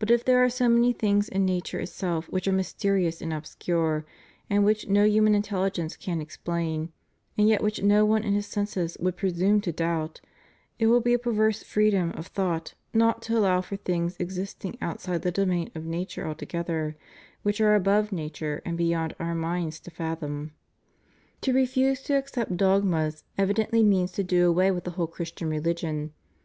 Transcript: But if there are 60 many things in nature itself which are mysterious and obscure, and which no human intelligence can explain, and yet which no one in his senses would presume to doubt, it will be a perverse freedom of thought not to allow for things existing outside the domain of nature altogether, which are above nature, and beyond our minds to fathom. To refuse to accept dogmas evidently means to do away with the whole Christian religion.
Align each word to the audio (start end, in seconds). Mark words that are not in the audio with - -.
But 0.00 0.10
if 0.10 0.24
there 0.24 0.42
are 0.42 0.48
60 0.48 0.66
many 0.70 0.92
things 0.92 1.28
in 1.28 1.44
nature 1.46 1.78
itself 1.78 2.28
which 2.28 2.48
are 2.48 2.52
mysterious 2.52 3.22
and 3.22 3.32
obscure, 3.32 4.04
and 4.50 4.64
which 4.64 4.88
no 4.88 5.04
human 5.04 5.36
intelligence 5.36 5.94
can 5.96 6.20
explain, 6.20 6.90
and 7.38 7.48
yet 7.48 7.62
which 7.62 7.80
no 7.80 8.04
one 8.04 8.24
in 8.24 8.34
his 8.34 8.48
senses 8.48 8.96
would 8.98 9.16
presume 9.16 9.60
to 9.60 9.70
doubt, 9.70 10.20
it 10.80 10.88
will 10.88 10.98
be 11.00 11.14
a 11.14 11.18
perverse 11.20 11.62
freedom 11.62 12.10
of 12.16 12.26
thought 12.26 12.74
not 12.92 13.22
to 13.22 13.38
allow 13.38 13.60
for 13.60 13.76
things 13.76 14.16
existing 14.18 14.76
outside 14.82 15.22
the 15.22 15.30
domain 15.30 15.70
of 15.76 15.84
nature 15.86 16.26
altogether, 16.26 16.96
which 17.44 17.60
are 17.60 17.76
above 17.76 18.10
nature, 18.10 18.60
and 18.64 18.76
beyond 18.76 19.14
our 19.20 19.36
minds 19.36 19.78
to 19.78 19.92
fathom. 19.92 20.50
To 21.42 21.52
refuse 21.52 22.02
to 22.02 22.18
accept 22.18 22.56
dogmas 22.56 23.22
evidently 23.38 23.84
means 23.84 24.10
to 24.14 24.24
do 24.24 24.48
away 24.48 24.72
with 24.72 24.82
the 24.82 24.90
whole 24.98 25.06
Christian 25.06 25.48
religion. 25.48 26.12